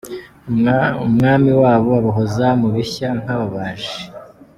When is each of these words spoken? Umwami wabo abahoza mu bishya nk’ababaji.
Umwami 1.05 1.51
wabo 1.61 1.89
abahoza 1.99 2.47
mu 2.61 2.67
bishya 2.75 3.09
nk’ababaji. 3.19 3.97